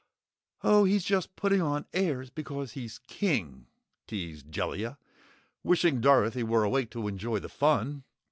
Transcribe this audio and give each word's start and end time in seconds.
"Oh, 0.63 0.85
he's 0.85 1.03
just 1.03 1.35
putting 1.35 1.61
on 1.61 1.85
airs 1.93 2.31
because 2.31 2.71
he's 2.71 2.97
King," 3.07 3.67
teased 4.07 4.51
Jellia, 4.51 4.97
wishing 5.61 6.01
Dorothy 6.01 6.41
were 6.41 6.63
awake 6.63 6.89
to 6.89 7.07
enjoy 7.07 7.37
the 7.37 7.49
fun. 7.49 8.03